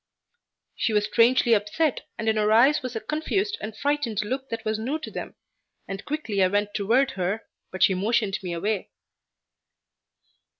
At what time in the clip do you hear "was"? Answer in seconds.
0.93-1.05, 2.81-2.95, 4.65-4.79